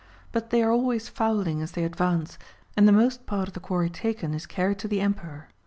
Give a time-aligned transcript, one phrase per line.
[0.31, 2.39] But they are always fowling as they advance,
[2.75, 5.47] and the most part of the quarry taken is carried to the Emperor.